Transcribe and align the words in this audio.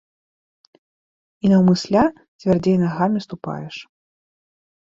І 1.43 1.51
наўмысля 1.53 2.03
цвярдзей 2.39 2.77
нагамі 2.85 3.19
ступаеш. 3.27 3.75